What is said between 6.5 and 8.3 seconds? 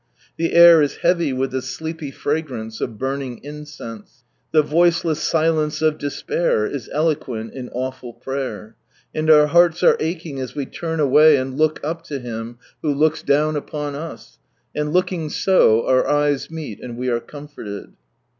is eloquent in awful